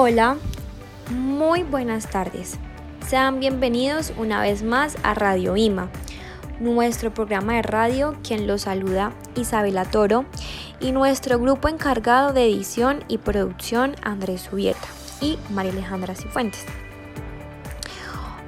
Hola, 0.00 0.36
muy 1.10 1.64
buenas 1.64 2.08
tardes. 2.08 2.56
Sean 3.04 3.40
bienvenidos 3.40 4.12
una 4.16 4.40
vez 4.40 4.62
más 4.62 4.96
a 5.02 5.12
Radio 5.12 5.56
IMA, 5.56 5.90
nuestro 6.60 7.12
programa 7.12 7.54
de 7.54 7.62
radio, 7.62 8.14
quien 8.22 8.46
los 8.46 8.62
saluda 8.62 9.12
Isabela 9.34 9.84
Toro 9.86 10.24
y 10.78 10.92
nuestro 10.92 11.40
grupo 11.40 11.68
encargado 11.68 12.32
de 12.32 12.44
edición 12.44 13.02
y 13.08 13.18
producción 13.18 13.96
Andrés 14.00 14.42
Subieta 14.42 14.86
y 15.20 15.36
María 15.50 15.72
Alejandra 15.72 16.14
Cifuentes. 16.14 16.64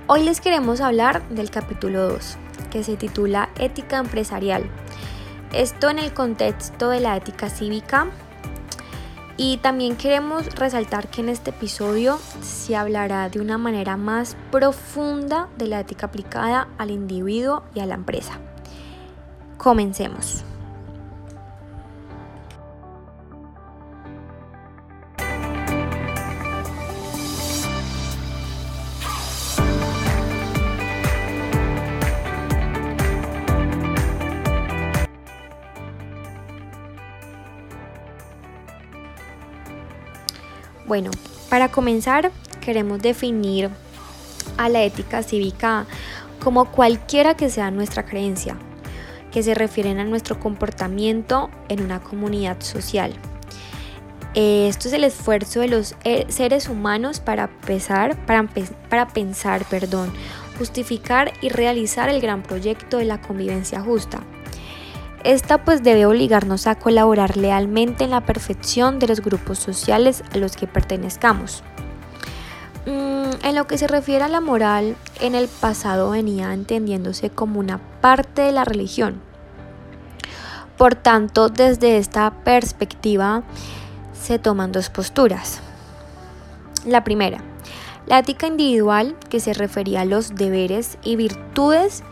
Hoy 0.06 0.22
les 0.22 0.40
queremos 0.40 0.80
hablar 0.80 1.28
del 1.30 1.50
capítulo 1.50 2.10
2, 2.10 2.36
que 2.70 2.84
se 2.84 2.96
titula 2.96 3.48
Ética 3.58 3.98
Empresarial. 3.98 4.70
Esto 5.52 5.90
en 5.90 5.98
el 5.98 6.14
contexto 6.14 6.90
de 6.90 7.00
la 7.00 7.16
ética 7.16 7.50
cívica 7.50 8.06
y 9.42 9.56
también 9.56 9.96
queremos 9.96 10.54
resaltar 10.54 11.08
que 11.08 11.22
en 11.22 11.30
este 11.30 11.48
episodio 11.48 12.18
se 12.42 12.76
hablará 12.76 13.30
de 13.30 13.40
una 13.40 13.56
manera 13.56 13.96
más 13.96 14.36
profunda 14.50 15.48
de 15.56 15.66
la 15.66 15.80
ética 15.80 16.08
aplicada 16.08 16.68
al 16.76 16.90
individuo 16.90 17.62
y 17.74 17.80
a 17.80 17.86
la 17.86 17.94
empresa. 17.94 18.38
Comencemos. 19.56 20.44
Bueno, 40.90 41.12
para 41.48 41.68
comenzar 41.68 42.32
queremos 42.60 43.00
definir 43.00 43.70
a 44.56 44.68
la 44.68 44.82
ética 44.82 45.22
cívica 45.22 45.86
como 46.42 46.64
cualquiera 46.64 47.36
que 47.36 47.48
sea 47.48 47.70
nuestra 47.70 48.04
creencia, 48.06 48.56
que 49.30 49.44
se 49.44 49.54
refieren 49.54 50.00
a 50.00 50.04
nuestro 50.04 50.40
comportamiento 50.40 51.48
en 51.68 51.84
una 51.84 52.00
comunidad 52.00 52.60
social. 52.60 53.12
Esto 54.34 54.88
es 54.88 54.94
el 54.94 55.04
esfuerzo 55.04 55.60
de 55.60 55.68
los 55.68 55.94
eh, 56.02 56.26
seres 56.28 56.68
humanos 56.68 57.20
para, 57.20 57.48
para 58.88 59.06
pensar, 59.06 59.64
perdón, 59.66 60.12
justificar 60.58 61.32
y 61.40 61.50
realizar 61.50 62.08
el 62.08 62.20
gran 62.20 62.42
proyecto 62.42 62.96
de 62.96 63.04
la 63.04 63.20
convivencia 63.20 63.80
justa 63.80 64.24
esta 65.24 65.64
pues 65.64 65.82
debe 65.82 66.06
obligarnos 66.06 66.66
a 66.66 66.74
colaborar 66.74 67.36
lealmente 67.36 68.04
en 68.04 68.10
la 68.10 68.22
perfección 68.22 68.98
de 68.98 69.08
los 69.08 69.20
grupos 69.20 69.58
sociales 69.58 70.22
a 70.32 70.38
los 70.38 70.56
que 70.56 70.66
pertenezcamos. 70.66 71.62
Mm, 72.86 73.44
en 73.44 73.54
lo 73.54 73.66
que 73.66 73.78
se 73.78 73.86
refiere 73.86 74.24
a 74.24 74.28
la 74.28 74.40
moral, 74.40 74.96
en 75.20 75.34
el 75.34 75.48
pasado 75.48 76.10
venía 76.10 76.54
entendiéndose 76.54 77.30
como 77.30 77.60
una 77.60 77.78
parte 78.00 78.42
de 78.42 78.52
la 78.52 78.64
religión. 78.64 79.20
Por 80.78 80.94
tanto, 80.94 81.50
desde 81.50 81.98
esta 81.98 82.30
perspectiva 82.42 83.42
se 84.14 84.38
toman 84.38 84.72
dos 84.72 84.88
posturas. 84.88 85.60
La 86.86 87.04
primera, 87.04 87.42
la 88.06 88.18
ética 88.18 88.46
individual, 88.46 89.14
que 89.28 89.40
se 89.40 89.52
refería 89.52 90.00
a 90.00 90.04
los 90.06 90.34
deberes 90.34 90.96
y 91.04 91.16
virtudes 91.16 92.02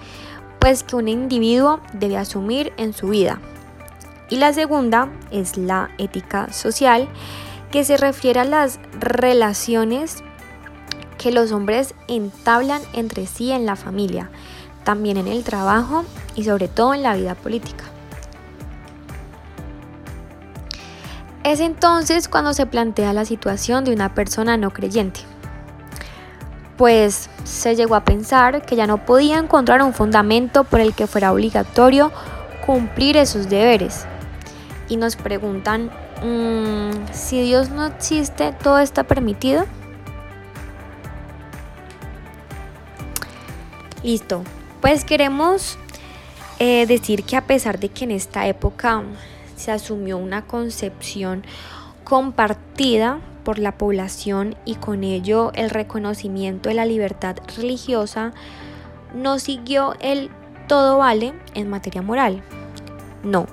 pues 0.59 0.83
que 0.83 0.97
un 0.97 1.09
individuo 1.09 1.81
debe 1.93 2.17
asumir 2.17 2.73
en 2.77 2.93
su 2.93 3.09
vida. 3.09 3.41
Y 4.31 4.37
la 4.37 4.53
segunda 4.53 5.09
es 5.31 5.57
la 5.57 5.91
ética 5.99 6.53
social, 6.53 7.09
que 7.71 7.85
se 7.85 7.97
refiere 7.97 8.41
a 8.41 8.45
las 8.45 8.79
relaciones 8.99 10.23
que 11.19 11.33
los 11.33 11.53
hombres 11.53 11.95
entablan 12.07 12.81
entre 12.93 13.27
sí 13.27 13.51
en 13.53 13.67
la 13.67 13.77
familia, 13.77 14.31
también 14.85 15.17
en 15.17 15.29
el 15.29 15.45
trabajo 15.45 16.05
y 16.35 16.45
sobre 16.45 16.69
todo 16.69 16.95
en 16.95 17.03
la 17.03 17.17
vida 17.17 17.35
política. 17.35 17.85
Es 21.45 21.61
entonces 21.61 22.29
cuando 22.29 22.53
se 22.53 22.67
plantea 22.67 23.13
la 23.13 23.25
situación 23.25 23.85
de 23.85 23.93
una 23.93 24.15
persona 24.15 24.57
no 24.57 24.71
creyente 24.71 25.21
pues 26.79 27.29
se 27.43 27.75
llegó 27.75 27.97
a 27.97 28.05
pensar 28.05 28.65
que 28.65 28.77
ya 28.77 28.87
no 28.87 29.05
podía 29.05 29.37
encontrar 29.39 29.83
un 29.83 29.93
fundamento 29.93 30.63
por 30.63 30.81
el 30.81 30.95
que 30.95 31.09
fuera 31.09 31.33
obligatorio 31.33 32.13
cumplir 32.65 33.17
esos 33.17 33.49
deberes. 33.49 34.07
Y 34.89 34.97
nos 34.97 35.17
preguntan, 35.17 35.91
mm, 36.23 37.13
si 37.13 37.43
Dios 37.43 37.71
no 37.71 37.85
existe, 37.85 38.53
¿todo 38.53 38.79
está 38.79 39.03
permitido? 39.03 39.67
Listo, 44.05 44.45
pues 44.81 45.05
queremos 45.05 45.77
eh, 46.61 46.87
decir 46.87 47.25
que 47.25 47.37
a 47.37 47.45
pesar 47.45 47.81
de 47.81 47.89
que 47.89 48.05
en 48.05 48.13
esta 48.13 48.47
época 48.47 49.03
se 49.57 49.73
asumió 49.73 50.17
una 50.17 50.47
concepción 50.47 51.45
compartida 52.05 53.19
por 53.49 53.59
la 53.59 53.79
población 53.79 54.57
y 54.67 54.75
con 54.75 55.03
ello 55.03 55.53
el 55.55 55.71
reconocimiento 55.71 56.69
de 56.69 56.75
la 56.75 56.85
libertad 56.85 57.37
religiosa, 57.57 58.35
no 59.15 59.39
siguió 59.39 59.95
el 60.01 60.29
todo 60.67 60.99
vale 60.99 61.33
en 61.55 61.71
materia 61.71 62.03
moral. 62.03 62.43
No, 63.23 63.47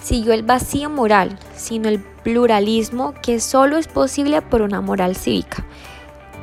siguió 0.00 0.34
el 0.34 0.44
vacío 0.44 0.88
moral, 0.88 1.36
sino 1.56 1.88
el 1.88 1.98
pluralismo 1.98 3.12
que 3.24 3.40
solo 3.40 3.76
es 3.76 3.88
posible 3.88 4.40
por 4.40 4.62
una 4.62 4.80
moral 4.80 5.16
cívica, 5.16 5.66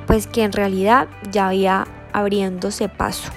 pues 0.06 0.28
que 0.28 0.44
en 0.44 0.51
realidad 0.51 1.07
ya 1.31 1.47
había 1.47 1.88
abriéndose 2.12 2.90
paso. 2.90 3.31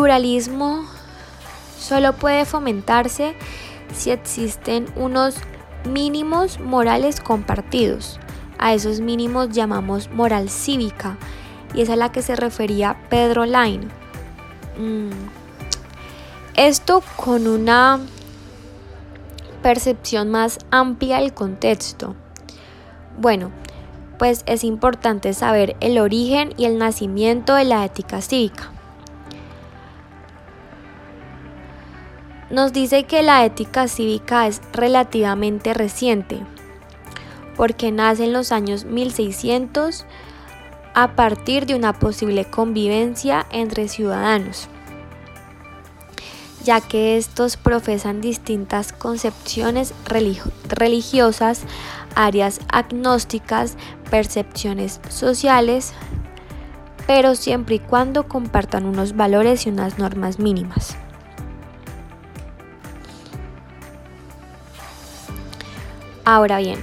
Pluralismo 0.00 0.86
solo 1.78 2.14
puede 2.14 2.46
fomentarse 2.46 3.34
si 3.94 4.10
existen 4.10 4.86
unos 4.96 5.34
mínimos 5.84 6.58
morales 6.58 7.20
compartidos. 7.20 8.18
A 8.56 8.72
esos 8.72 9.00
mínimos 9.00 9.50
llamamos 9.50 10.10
moral 10.10 10.48
cívica 10.48 11.18
y 11.74 11.82
es 11.82 11.90
a 11.90 11.96
la 11.96 12.10
que 12.10 12.22
se 12.22 12.34
refería 12.34 12.96
Pedro 13.10 13.44
Line. 13.44 13.88
Mm. 14.78 15.10
Esto 16.56 17.02
con 17.16 17.46
una 17.46 18.00
percepción 19.62 20.30
más 20.30 20.60
amplia 20.70 21.18
del 21.18 21.34
contexto. 21.34 22.14
Bueno, 23.18 23.50
pues 24.18 24.44
es 24.46 24.64
importante 24.64 25.34
saber 25.34 25.76
el 25.80 25.98
origen 25.98 26.54
y 26.56 26.64
el 26.64 26.78
nacimiento 26.78 27.54
de 27.54 27.64
la 27.64 27.84
ética 27.84 28.22
cívica. 28.22 28.72
Nos 32.50 32.72
dice 32.72 33.04
que 33.04 33.22
la 33.22 33.44
ética 33.44 33.86
cívica 33.88 34.46
es 34.46 34.60
relativamente 34.72 35.72
reciente, 35.72 36.40
porque 37.56 37.92
nace 37.92 38.24
en 38.24 38.32
los 38.32 38.52
años 38.52 38.84
1600 38.84 40.04
a 40.94 41.14
partir 41.14 41.66
de 41.66 41.76
una 41.76 41.92
posible 41.92 42.44
convivencia 42.44 43.46
entre 43.52 43.86
ciudadanos, 43.88 44.68
ya 46.64 46.80
que 46.80 47.16
estos 47.16 47.56
profesan 47.56 48.20
distintas 48.20 48.92
concepciones 48.92 49.94
religiosas, 50.06 51.62
áreas 52.16 52.60
agnósticas, 52.72 53.76
percepciones 54.10 55.00
sociales, 55.08 55.92
pero 57.06 57.36
siempre 57.36 57.76
y 57.76 57.78
cuando 57.78 58.26
compartan 58.28 58.84
unos 58.84 59.16
valores 59.16 59.66
y 59.66 59.70
unas 59.70 59.98
normas 59.98 60.38
mínimas. 60.40 60.96
Ahora 66.32 66.58
bien, 66.58 66.78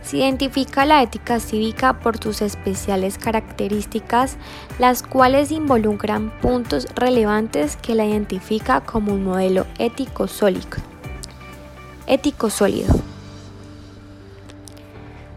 se 0.00 0.16
identifica 0.16 0.86
la 0.86 1.02
ética 1.02 1.40
cívica 1.40 2.00
por 2.00 2.16
sus 2.16 2.40
especiales 2.40 3.18
características, 3.18 4.38
las 4.78 5.02
cuales 5.02 5.50
involucran 5.50 6.30
puntos 6.40 6.86
relevantes 6.94 7.76
que 7.76 7.94
la 7.94 8.06
identifica 8.06 8.80
como 8.80 9.12
un 9.12 9.24
modelo 9.24 9.66
ético 9.78 10.26
sólido. 10.26 10.78
Ético 12.06 12.48
sólido. 12.48 12.94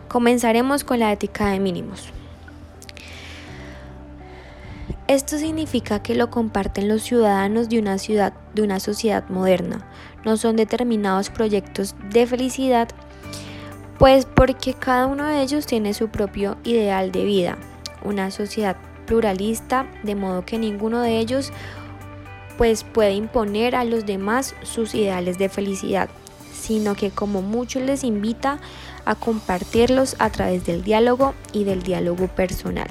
Comenzaremos 0.07 0.85
con 0.85 0.99
la 0.99 1.11
ética 1.11 1.47
de 1.47 1.59
mínimos. 1.59 2.07
Esto 5.13 5.37
significa 5.37 6.01
que 6.01 6.15
lo 6.15 6.31
comparten 6.31 6.87
los 6.87 7.03
ciudadanos 7.03 7.69
de 7.69 7.77
una 7.77 7.99
ciudad, 7.99 8.33
de 8.55 8.63
una 8.63 8.79
sociedad 8.79 9.29
moderna. 9.29 9.87
No 10.25 10.37
son 10.37 10.55
determinados 10.55 11.29
proyectos 11.29 11.93
de 12.09 12.25
felicidad 12.25 12.89
Pues 13.99 14.25
porque 14.25 14.73
cada 14.73 15.05
uno 15.05 15.25
de 15.27 15.43
ellos 15.43 15.67
tiene 15.67 15.93
su 15.93 16.09
propio 16.09 16.57
ideal 16.63 17.11
de 17.11 17.25
vida, 17.25 17.59
una 18.03 18.31
sociedad 18.31 18.75
pluralista, 19.05 19.85
de 20.01 20.15
modo 20.15 20.45
que 20.45 20.57
ninguno 20.57 20.99
de 21.01 21.19
ellos 21.19 21.51
pues 22.57 22.83
puede 22.83 23.13
imponer 23.13 23.75
a 23.75 23.83
los 23.83 24.07
demás 24.07 24.55
sus 24.63 24.95
ideales 24.95 25.37
de 25.37 25.47
felicidad, 25.47 26.09
sino 26.59 26.95
que 26.95 27.11
como 27.11 27.43
mucho 27.43 27.79
les 27.79 28.03
invita 28.03 28.57
a 29.05 29.13
compartirlos 29.13 30.15
a 30.17 30.31
través 30.31 30.65
del 30.65 30.83
diálogo 30.83 31.35
y 31.51 31.65
del 31.65 31.83
diálogo 31.83 32.29
personal. 32.29 32.89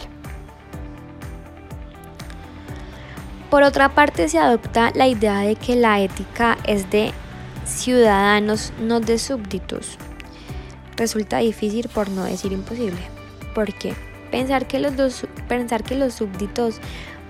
Por 3.52 3.64
otra 3.64 3.90
parte, 3.90 4.30
se 4.30 4.38
adopta 4.38 4.92
la 4.94 5.08
idea 5.08 5.40
de 5.40 5.56
que 5.56 5.76
la 5.76 6.00
ética 6.00 6.56
es 6.66 6.88
de 6.88 7.12
ciudadanos, 7.66 8.72
no 8.80 8.98
de 8.98 9.18
súbditos. 9.18 9.98
Resulta 10.96 11.36
difícil 11.36 11.90
por 11.90 12.08
no 12.08 12.24
decir 12.24 12.52
imposible. 12.52 12.96
porque 13.54 13.92
Pensar 14.30 14.66
que 14.66 14.78
los, 14.78 14.96
dos, 14.96 15.26
pensar 15.48 15.84
que 15.84 15.96
los 15.96 16.14
súbditos 16.14 16.76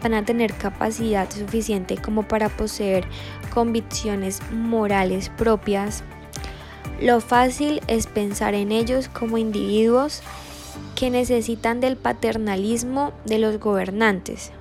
van 0.01 0.15
a 0.15 0.25
tener 0.25 0.55
capacidad 0.55 1.29
suficiente 1.29 1.97
como 1.97 2.23
para 2.23 2.49
poseer 2.51 3.05
convicciones 3.53 4.41
morales 4.53 5.29
propias. 5.29 6.05
Lo 7.01 7.21
fácil 7.21 7.81
es 7.89 8.07
pensar 8.07 8.55
en 8.55 8.71
ellos 8.71 9.09
como 9.09 9.39
individuos 9.39 10.23
que 10.95 11.11
necesitan 11.11 11.81
del 11.81 11.97
paternalismo 11.97 13.13
de 13.25 13.39
los 13.39 13.59
gobernantes, 13.59 14.53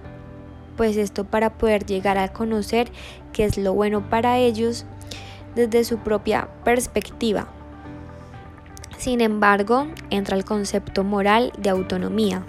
pues 0.75 0.97
esto 0.97 1.25
para 1.25 1.57
poder 1.57 1.85
llegar 1.85 2.17
a 2.17 2.33
conocer 2.33 2.91
qué 3.33 3.45
es 3.45 3.57
lo 3.57 3.73
bueno 3.73 4.09
para 4.09 4.37
ellos 4.37 4.85
desde 5.55 5.83
su 5.83 5.99
propia 5.99 6.49
perspectiva. 6.63 7.47
Sin 8.97 9.21
embargo, 9.21 9.87
entra 10.09 10.37
el 10.37 10.45
concepto 10.45 11.03
moral 11.03 11.51
de 11.57 11.69
autonomía, 11.69 12.45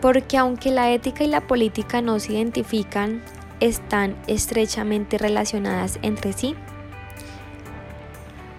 porque 0.00 0.36
aunque 0.36 0.70
la 0.70 0.92
ética 0.92 1.24
y 1.24 1.28
la 1.28 1.46
política 1.46 2.02
no 2.02 2.18
se 2.18 2.34
identifican, 2.34 3.22
están 3.60 4.16
estrechamente 4.26 5.16
relacionadas 5.16 5.98
entre 6.02 6.32
sí. 6.32 6.54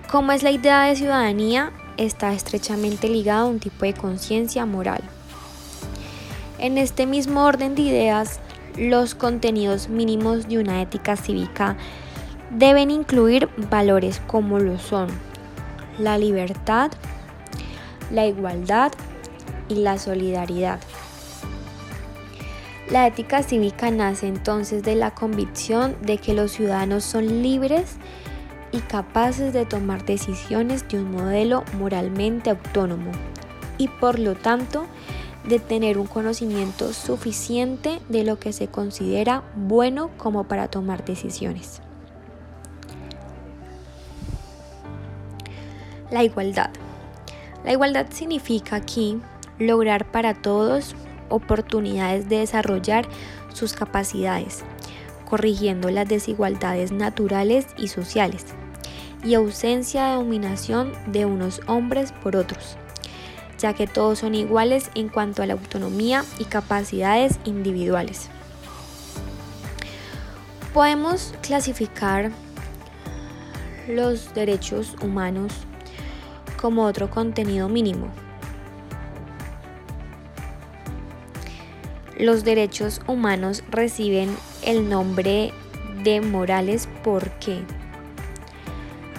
Como 0.09 0.31
es 0.31 0.41
la 0.41 0.51
idea 0.51 0.83
de 0.83 0.95
ciudadanía, 0.95 1.73
está 1.97 2.33
estrechamente 2.33 3.09
ligada 3.09 3.41
a 3.41 3.45
un 3.45 3.59
tipo 3.59 3.85
de 3.85 3.93
conciencia 3.93 4.65
moral. 4.65 5.03
En 6.59 6.77
este 6.77 7.05
mismo 7.05 7.45
orden 7.45 7.75
de 7.75 7.83
ideas, 7.83 8.39
los 8.77 9.13
contenidos 9.13 9.89
mínimos 9.89 10.47
de 10.47 10.57
una 10.57 10.81
ética 10.81 11.15
cívica 11.15 11.77
deben 12.51 12.91
incluir 12.91 13.49
valores 13.69 14.21
como 14.27 14.59
lo 14.59 14.79
son 14.79 15.07
la 15.99 16.17
libertad, 16.17 16.91
la 18.11 18.25
igualdad 18.25 18.91
y 19.67 19.75
la 19.75 19.97
solidaridad. 19.97 20.79
La 22.89 23.05
ética 23.05 23.43
cívica 23.43 23.91
nace 23.91 24.27
entonces 24.27 24.81
de 24.83 24.95
la 24.95 25.11
convicción 25.11 25.97
de 26.01 26.17
que 26.17 26.33
los 26.33 26.51
ciudadanos 26.51 27.03
son 27.03 27.43
libres 27.43 27.97
y 28.71 28.79
capaces 28.79 29.53
de 29.53 29.65
tomar 29.65 30.05
decisiones 30.05 30.87
de 30.87 30.99
un 30.99 31.11
modelo 31.11 31.63
moralmente 31.77 32.49
autónomo 32.49 33.11
y 33.77 33.87
por 33.87 34.19
lo 34.19 34.35
tanto 34.35 34.85
de 35.47 35.59
tener 35.59 35.97
un 35.97 36.07
conocimiento 36.07 36.93
suficiente 36.93 37.99
de 38.09 38.23
lo 38.23 38.37
que 38.37 38.51
se 38.51 38.67
considera 38.67 39.43
bueno 39.55 40.09
como 40.17 40.43
para 40.43 40.67
tomar 40.67 41.05
decisiones. 41.05 41.81
La 46.11 46.23
igualdad. 46.23 46.69
La 47.63 47.73
igualdad 47.73 48.07
significa 48.11 48.75
aquí 48.75 49.19
lograr 49.59 50.05
para 50.11 50.33
todos 50.33 50.95
oportunidades 51.29 52.29
de 52.29 52.39
desarrollar 52.39 53.07
sus 53.53 53.73
capacidades, 53.73 54.63
corrigiendo 55.29 55.89
las 55.89 56.07
desigualdades 56.07 56.91
naturales 56.91 57.67
y 57.77 57.87
sociales, 57.87 58.45
y 59.23 59.33
ausencia 59.33 60.07
de 60.07 60.15
dominación 60.15 60.93
de 61.07 61.25
unos 61.25 61.61
hombres 61.67 62.13
por 62.23 62.35
otros, 62.35 62.77
ya 63.57 63.73
que 63.73 63.87
todos 63.87 64.19
son 64.19 64.35
iguales 64.35 64.89
en 64.95 65.09
cuanto 65.09 65.41
a 65.41 65.45
la 65.45 65.53
autonomía 65.53 66.23
y 66.39 66.45
capacidades 66.45 67.39
individuales. 67.45 68.29
Podemos 70.73 71.33
clasificar 71.41 72.31
los 73.87 74.33
derechos 74.33 74.95
humanos 75.01 75.53
como 76.57 76.83
otro 76.83 77.09
contenido 77.09 77.69
mínimo, 77.69 78.11
Los 82.19 82.43
derechos 82.43 82.99
humanos 83.05 83.63
reciben 83.69 84.35
el 84.63 84.89
nombre 84.89 85.53
de 86.03 86.19
morales 86.19 86.89
porque, 87.03 87.59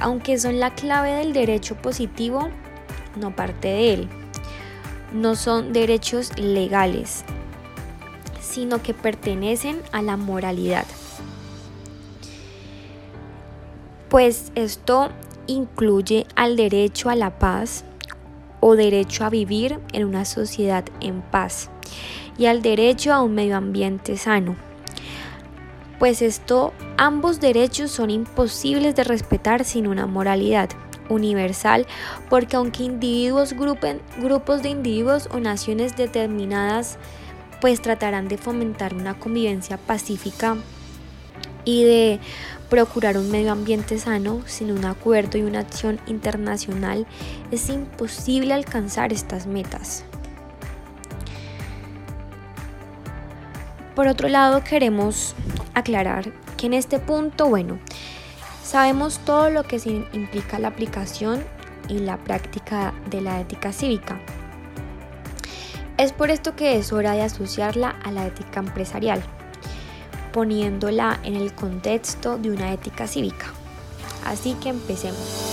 aunque 0.00 0.36
son 0.36 0.58
la 0.58 0.74
clave 0.74 1.12
del 1.12 1.32
derecho 1.32 1.76
positivo, 1.76 2.48
no 3.14 3.36
parte 3.36 3.68
de 3.68 3.94
él. 3.94 4.08
No 5.12 5.36
son 5.36 5.72
derechos 5.72 6.38
legales, 6.38 7.24
sino 8.40 8.82
que 8.82 8.92
pertenecen 8.92 9.80
a 9.90 10.02
la 10.02 10.16
moralidad. 10.16 10.84
Pues 14.10 14.52
esto 14.54 15.08
incluye 15.46 16.26
al 16.34 16.56
derecho 16.56 17.08
a 17.08 17.14
la 17.14 17.38
paz 17.38 17.84
o 18.60 18.74
derecho 18.74 19.24
a 19.24 19.30
vivir 19.30 19.80
en 19.92 20.04
una 20.04 20.24
sociedad 20.24 20.84
en 21.00 21.22
paz 21.22 21.70
y 22.36 22.46
al 22.46 22.62
derecho 22.62 23.12
a 23.12 23.22
un 23.22 23.34
medio 23.34 23.56
ambiente 23.56 24.16
sano. 24.16 24.56
Pues 25.98 26.22
esto, 26.22 26.72
ambos 26.96 27.40
derechos 27.40 27.90
son 27.90 28.10
imposibles 28.10 28.94
de 28.94 29.04
respetar 29.04 29.64
sin 29.64 29.86
una 29.86 30.06
moralidad 30.06 30.68
universal, 31.08 31.86
porque 32.28 32.56
aunque 32.56 32.84
individuos 32.84 33.52
grupen, 33.52 34.00
grupos 34.20 34.62
de 34.62 34.70
individuos 34.70 35.28
o 35.32 35.40
naciones 35.40 35.96
determinadas 35.96 36.98
pues 37.60 37.82
tratarán 37.82 38.28
de 38.28 38.38
fomentar 38.38 38.94
una 38.94 39.18
convivencia 39.18 39.76
pacífica 39.78 40.56
y 41.64 41.84
de 41.84 42.20
procurar 42.68 43.16
un 43.18 43.30
medio 43.30 43.52
ambiente 43.52 43.98
sano 43.98 44.42
sin 44.46 44.70
un 44.70 44.84
acuerdo 44.84 45.38
y 45.38 45.42
una 45.42 45.60
acción 45.60 46.00
internacional, 46.06 47.06
es 47.50 47.68
imposible 47.68 48.54
alcanzar 48.54 49.12
estas 49.12 49.46
metas. 49.46 50.04
Por 53.94 54.06
otro 54.06 54.28
lado, 54.28 54.62
queremos 54.62 55.34
aclarar 55.74 56.32
que 56.56 56.66
en 56.66 56.74
este 56.74 56.98
punto, 56.98 57.48
bueno, 57.48 57.78
sabemos 58.68 59.18
todo 59.20 59.48
lo 59.48 59.64
que 59.64 59.80
implica 60.12 60.58
la 60.58 60.68
aplicación 60.68 61.42
y 61.88 62.00
la 62.00 62.18
práctica 62.18 62.92
de 63.08 63.22
la 63.22 63.40
ética 63.40 63.72
cívica. 63.72 64.20
Es 65.96 66.12
por 66.12 66.30
esto 66.30 66.54
que 66.54 66.76
es 66.76 66.92
hora 66.92 67.12
de 67.12 67.22
asociarla 67.22 67.96
a 68.04 68.12
la 68.12 68.26
ética 68.26 68.60
empresarial, 68.60 69.22
poniéndola 70.34 71.18
en 71.22 71.34
el 71.34 71.54
contexto 71.54 72.36
de 72.36 72.50
una 72.50 72.70
ética 72.74 73.06
cívica. 73.06 73.46
Así 74.26 74.52
que 74.60 74.68
empecemos. 74.68 75.47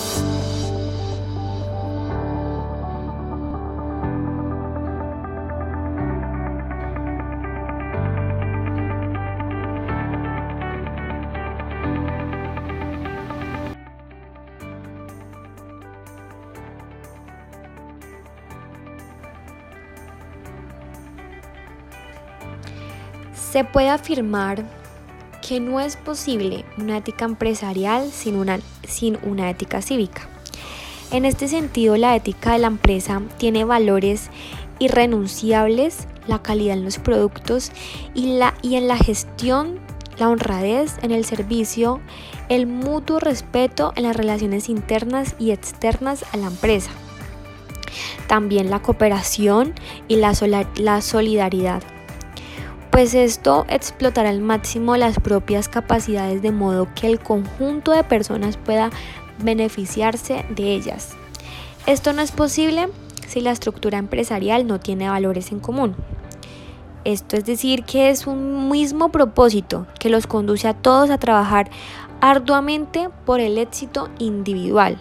Se 23.56 23.64
puede 23.64 23.88
afirmar 23.88 24.66
que 25.42 25.62
no 25.62 25.80
es 25.80 25.96
posible 25.96 26.66
una 26.78 26.98
ética 26.98 27.24
empresarial 27.24 28.12
sin 28.12 28.36
una, 28.36 28.60
sin 28.86 29.18
una 29.24 29.50
ética 29.50 29.82
cívica. 29.82 30.28
En 31.10 31.24
este 31.24 31.48
sentido, 31.48 31.96
la 31.96 32.18
ética 32.18 32.52
de 32.52 32.60
la 32.60 32.68
empresa 32.68 33.22
tiene 33.38 33.64
valores 33.64 34.30
irrenunciables, 34.78 36.06
la 36.28 36.42
calidad 36.42 36.76
en 36.76 36.84
los 36.84 37.00
productos 37.00 37.72
y, 38.14 38.38
la, 38.38 38.56
y 38.62 38.76
en 38.76 38.90
la 38.90 38.98
gestión, 38.98 39.80
la 40.18 40.28
honradez 40.28 40.98
en 41.02 41.12
el 41.12 41.24
servicio, 41.24 42.02
el 42.50 42.68
mutuo 42.68 43.22
respeto 43.22 43.94
en 43.96 44.04
las 44.04 44.18
relaciones 44.18 44.68
internas 44.68 45.34
y 45.40 45.52
externas 45.52 46.26
a 46.34 46.36
la 46.36 46.48
empresa. 46.48 46.92
También 48.28 48.70
la 48.70 48.82
cooperación 48.82 49.74
y 50.10 50.18
la, 50.18 50.34
la 50.76 51.00
solidaridad 51.00 51.84
pues 52.96 53.14
esto 53.14 53.66
explotará 53.68 54.30
al 54.30 54.40
máximo 54.40 54.96
las 54.96 55.20
propias 55.20 55.68
capacidades 55.68 56.42
de 56.42 56.54
modo 56.54 56.88
que 56.96 57.08
el 57.08 57.20
conjunto 57.20 57.92
de 57.92 58.06
personas 58.06 58.56
pueda 58.56 58.90
beneficiarse 59.38 60.46
de 60.56 60.74
ellas. 60.74 61.10
Esto 61.88 62.14
no 62.14 62.22
es 62.22 62.32
posible 62.32 62.88
si 63.28 63.42
la 63.42 63.52
estructura 63.52 63.98
empresarial 63.98 64.66
no 64.66 64.80
tiene 64.80 65.10
valores 65.10 65.52
en 65.52 65.60
común. 65.60 65.94
Esto 67.04 67.36
es 67.36 67.44
decir 67.44 67.84
que 67.84 68.12
es 68.12 68.28
un 68.28 68.70
mismo 68.70 69.10
propósito 69.10 69.88
que 70.00 70.08
los 70.08 70.26
conduce 70.26 70.70
a 70.70 70.74
todos 70.74 71.10
a 71.10 71.18
trabajar 71.18 71.70
arduamente 72.22 73.10
por 73.26 73.42
el 73.42 73.58
éxito 73.58 74.08
individual, 74.20 74.98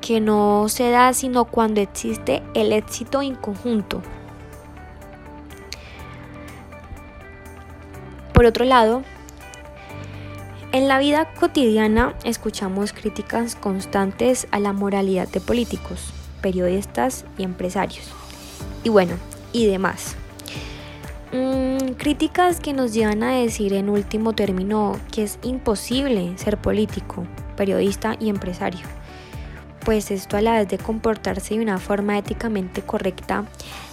que 0.00 0.20
no 0.20 0.68
se 0.68 0.90
da 0.90 1.12
sino 1.12 1.46
cuando 1.46 1.80
existe 1.80 2.40
el 2.54 2.72
éxito 2.72 3.20
en 3.20 3.34
conjunto. 3.34 4.00
Por 8.40 8.46
otro 8.46 8.64
lado, 8.64 9.02
en 10.72 10.88
la 10.88 10.98
vida 10.98 11.28
cotidiana 11.34 12.14
escuchamos 12.24 12.94
críticas 12.94 13.54
constantes 13.54 14.48
a 14.50 14.58
la 14.58 14.72
moralidad 14.72 15.28
de 15.28 15.40
políticos, 15.40 16.14
periodistas 16.40 17.26
y 17.36 17.42
empresarios. 17.42 18.10
Y 18.82 18.88
bueno, 18.88 19.12
y 19.52 19.66
demás. 19.66 20.16
Mm, 21.34 21.96
críticas 21.98 22.60
que 22.60 22.72
nos 22.72 22.94
llevan 22.94 23.22
a 23.24 23.34
decir 23.34 23.74
en 23.74 23.90
último 23.90 24.32
término 24.32 24.98
que 25.12 25.24
es 25.24 25.38
imposible 25.42 26.32
ser 26.38 26.56
político, 26.56 27.26
periodista 27.58 28.16
y 28.18 28.30
empresario. 28.30 28.86
Pues 29.84 30.10
esto 30.10 30.38
a 30.38 30.40
la 30.40 30.52
vez 30.52 30.68
de 30.70 30.78
comportarse 30.78 31.56
de 31.56 31.60
una 31.60 31.76
forma 31.76 32.16
éticamente 32.16 32.80
correcta. 32.80 33.44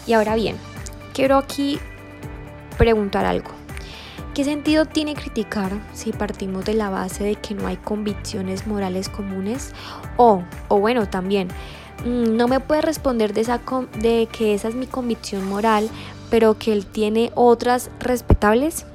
Y 0.06 0.14
ahora 0.14 0.36
bien, 0.36 0.56
quiero 1.14 1.36
aquí 1.36 1.80
preguntar 2.78 3.26
algo. 3.26 3.67
¿Qué 4.34 4.44
sentido 4.44 4.86
tiene 4.86 5.16
criticar 5.16 5.72
si 5.94 6.12
partimos 6.12 6.66
de 6.66 6.74
la 6.74 6.90
base 6.90 7.24
de 7.24 7.36
que 7.36 7.56
no 7.56 7.68
hay 7.68 7.78
convicciones 7.78 8.68
morales 8.68 9.10
comunes? 9.10 9.74
O, 10.16 10.44
o 10.68 10.80
bueno, 10.80 11.08
también, 11.08 11.48
mm, 12.06 12.36
no 12.36 12.48
me 12.48 12.60
puede 12.60 12.82
responder 12.82 13.34
de, 13.34 13.42
esa 13.42 13.62
de 14.00 14.28
que 14.32 14.54
esa 14.54 14.68
es 14.68 14.76
mi 14.76 14.86
convicción 14.86 15.48
moral, 15.48 15.90
pero 16.30 16.58
que 16.58 16.74
él 16.74 16.86
tiene 16.86 17.32
otras 17.36 17.90
respetables. 18.00 18.86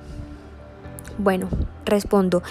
Bueno, 1.19 1.49
respondo. 1.85 2.43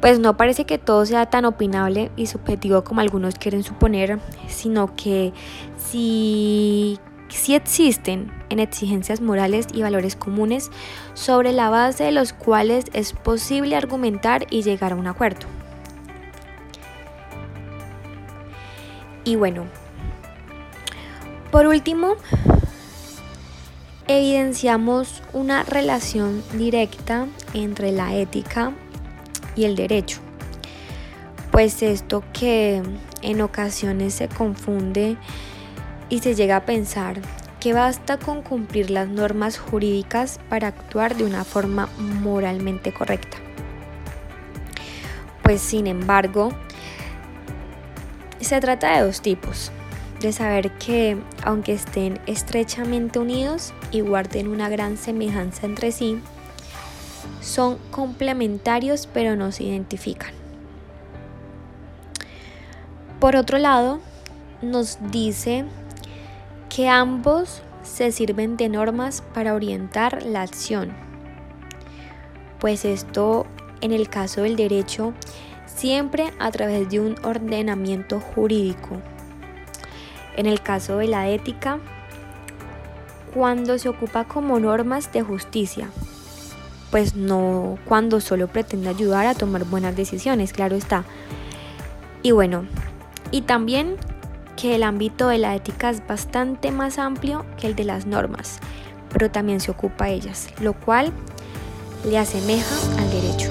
Pues 0.00 0.20
no 0.20 0.36
parece 0.36 0.64
que 0.64 0.78
todo 0.78 1.04
sea 1.06 1.26
tan 1.26 1.44
opinable 1.44 2.12
y 2.16 2.26
subjetivo 2.26 2.84
como 2.84 3.00
algunos 3.00 3.34
quieren 3.34 3.64
suponer, 3.64 4.20
sino 4.46 4.94
que 4.94 5.32
si 5.76 7.00
sí 7.36 7.54
existen 7.54 8.32
en 8.48 8.58
exigencias 8.58 9.20
morales 9.20 9.66
y 9.72 9.82
valores 9.82 10.16
comunes 10.16 10.70
sobre 11.14 11.52
la 11.52 11.70
base 11.70 12.04
de 12.04 12.12
los 12.12 12.32
cuales 12.32 12.86
es 12.92 13.12
posible 13.12 13.76
argumentar 13.76 14.46
y 14.50 14.62
llegar 14.62 14.92
a 14.92 14.96
un 14.96 15.06
acuerdo. 15.06 15.46
Y 19.24 19.36
bueno, 19.36 19.66
por 21.50 21.66
último, 21.66 22.16
evidenciamos 24.06 25.22
una 25.34 25.64
relación 25.64 26.42
directa 26.54 27.26
entre 27.52 27.92
la 27.92 28.14
ética 28.14 28.72
y 29.54 29.64
el 29.64 29.76
derecho. 29.76 30.20
Pues 31.50 31.82
esto 31.82 32.22
que 32.32 32.82
en 33.22 33.40
ocasiones 33.40 34.14
se 34.14 34.28
confunde 34.28 35.16
y 36.08 36.20
se 36.20 36.34
llega 36.34 36.56
a 36.56 36.66
pensar 36.66 37.20
que 37.60 37.72
basta 37.72 38.18
con 38.18 38.42
cumplir 38.42 38.90
las 38.90 39.08
normas 39.08 39.58
jurídicas 39.58 40.38
para 40.48 40.68
actuar 40.68 41.16
de 41.16 41.24
una 41.24 41.44
forma 41.44 41.88
moralmente 41.98 42.92
correcta. 42.92 43.36
Pues 45.42 45.60
sin 45.60 45.86
embargo, 45.86 46.50
se 48.40 48.60
trata 48.60 48.96
de 48.96 49.06
dos 49.06 49.20
tipos, 49.20 49.72
de 50.20 50.32
saber 50.32 50.70
que 50.72 51.16
aunque 51.42 51.72
estén 51.72 52.20
estrechamente 52.26 53.18
unidos 53.18 53.72
y 53.90 54.00
guarden 54.00 54.48
una 54.48 54.68
gran 54.68 54.96
semejanza 54.96 55.66
entre 55.66 55.90
sí, 55.90 56.20
son 57.40 57.78
complementarios 57.90 59.08
pero 59.12 59.36
no 59.36 59.52
se 59.52 59.64
identifican. 59.64 60.32
Por 63.20 63.34
otro 63.34 63.58
lado, 63.58 64.00
nos 64.62 64.98
dice 65.10 65.64
que 66.78 66.88
ambos 66.88 67.60
se 67.82 68.12
sirven 68.12 68.56
de 68.56 68.68
normas 68.68 69.24
para 69.34 69.54
orientar 69.54 70.22
la 70.22 70.42
acción. 70.42 70.92
Pues 72.60 72.84
esto, 72.84 73.46
en 73.80 73.90
el 73.90 74.08
caso 74.08 74.42
del 74.42 74.54
derecho, 74.54 75.12
siempre 75.66 76.32
a 76.38 76.52
través 76.52 76.88
de 76.88 77.00
un 77.00 77.16
ordenamiento 77.24 78.20
jurídico. 78.20 79.02
En 80.36 80.46
el 80.46 80.62
caso 80.62 80.98
de 80.98 81.08
la 81.08 81.28
ética, 81.28 81.80
cuando 83.34 83.76
se 83.76 83.88
ocupa 83.88 84.28
como 84.28 84.60
normas 84.60 85.12
de 85.12 85.22
justicia, 85.22 85.90
pues 86.92 87.16
no 87.16 87.76
cuando 87.86 88.20
solo 88.20 88.46
pretende 88.46 88.88
ayudar 88.88 89.26
a 89.26 89.34
tomar 89.34 89.64
buenas 89.64 89.96
decisiones, 89.96 90.52
claro 90.52 90.76
está. 90.76 91.04
Y 92.22 92.30
bueno, 92.30 92.66
y 93.32 93.40
también 93.40 93.96
que 94.60 94.74
el 94.74 94.82
ámbito 94.82 95.28
de 95.28 95.38
la 95.38 95.54
ética 95.54 95.88
es 95.88 96.04
bastante 96.04 96.72
más 96.72 96.98
amplio 96.98 97.46
que 97.60 97.68
el 97.68 97.76
de 97.76 97.84
las 97.84 98.06
normas, 98.06 98.58
pero 99.12 99.30
también 99.30 99.60
se 99.60 99.70
ocupa 99.70 100.06
de 100.06 100.14
ellas, 100.14 100.48
lo 100.60 100.72
cual 100.72 101.12
le 102.04 102.18
asemeja 102.18 102.74
al 102.98 103.08
derecho. 103.08 103.50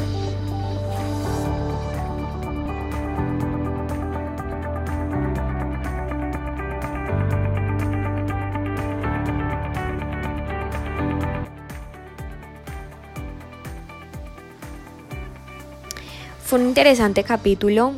Fue 16.44 16.60
un 16.60 16.68
interesante 16.68 17.24
capítulo 17.24 17.94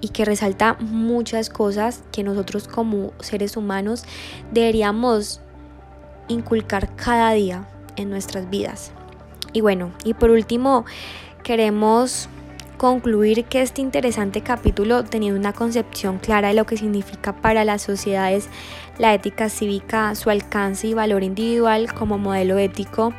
y 0.00 0.08
que 0.08 0.24
resalta 0.24 0.76
muchas 0.80 1.50
cosas 1.50 2.02
que 2.12 2.22
nosotros 2.22 2.68
como 2.68 3.12
seres 3.20 3.56
humanos 3.56 4.04
deberíamos 4.52 5.40
inculcar 6.28 6.94
cada 6.96 7.32
día 7.32 7.68
en 7.96 8.10
nuestras 8.10 8.48
vidas. 8.50 8.92
Y 9.52 9.60
bueno, 9.60 9.92
y 10.04 10.14
por 10.14 10.30
último, 10.30 10.84
queremos 11.42 12.28
concluir 12.76 13.44
que 13.44 13.60
este 13.60 13.80
interesante 13.80 14.42
capítulo 14.42 15.04
tenía 15.04 15.34
una 15.34 15.52
concepción 15.52 16.18
clara 16.18 16.48
de 16.48 16.54
lo 16.54 16.64
que 16.64 16.76
significa 16.76 17.34
para 17.34 17.64
las 17.64 17.82
sociedades 17.82 18.48
la 18.98 19.14
ética 19.14 19.48
cívica, 19.48 20.14
su 20.14 20.30
alcance 20.30 20.86
y 20.86 20.94
valor 20.94 21.24
individual 21.24 21.92
como 21.92 22.18
modelo 22.18 22.56
ético, 22.58 23.12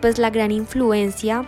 pues 0.00 0.18
la 0.18 0.30
gran 0.30 0.50
influencia 0.50 1.46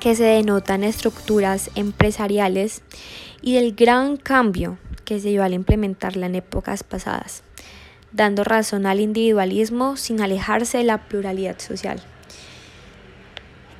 que 0.00 0.16
se 0.16 0.24
denota 0.24 0.74
en 0.74 0.84
estructuras 0.84 1.70
empresariales 1.76 2.82
y 3.42 3.54
del 3.54 3.74
gran 3.74 4.16
cambio 4.16 4.78
que 5.04 5.20
se 5.20 5.28
dio 5.28 5.42
al 5.42 5.52
implementarla 5.52 6.26
en 6.26 6.36
épocas 6.36 6.84
pasadas, 6.84 7.42
dando 8.12 8.44
razón 8.44 8.86
al 8.86 9.00
individualismo 9.00 9.96
sin 9.96 10.20
alejarse 10.20 10.78
de 10.78 10.84
la 10.84 10.98
pluralidad 11.08 11.58
social. 11.58 12.00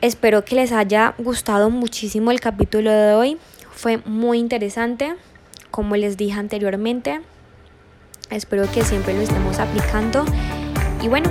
Espero 0.03 0.45
que 0.45 0.57
les 0.57 0.73
haya 0.73 1.15
gustado 1.17 1.71
muchísimo 1.71 2.33
el 2.33 2.41
capítulo 2.41 2.91
de 2.91 3.15
hoy. 3.15 3.39
Fue 3.71 3.99
muy 3.99 4.39
interesante, 4.39 5.15
como 5.71 5.95
les 5.95 6.17
dije 6.17 6.39
anteriormente. 6.39 7.21
Espero 8.29 8.69
que 8.73 8.83
siempre 8.83 9.15
lo 9.15 9.21
estemos 9.21 9.61
aplicando. 9.61 10.25
Y 11.01 11.09
bueno, 11.09 11.31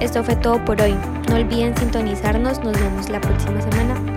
esto 0.00 0.24
fue 0.24 0.34
todo 0.34 0.64
por 0.64 0.82
hoy. 0.82 0.96
No 1.28 1.36
olviden 1.36 1.76
sintonizarnos. 1.76 2.58
Nos 2.64 2.80
vemos 2.80 3.08
la 3.10 3.20
próxima 3.20 3.60
semana. 3.60 4.09